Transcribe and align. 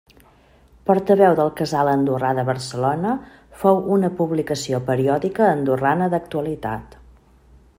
Portaveu 0.89 1.33
del 1.39 1.51
Casal 1.59 1.91
Andorrà 1.91 2.31
de 2.39 2.45
Barcelona 2.47 3.11
fou 3.65 3.83
una 3.97 4.11
publicació 4.21 4.79
periòdica 4.89 5.47
andorrana 5.59 6.09
d'actualitat. 6.15 6.99